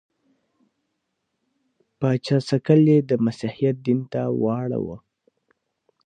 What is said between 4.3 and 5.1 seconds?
واړاوه.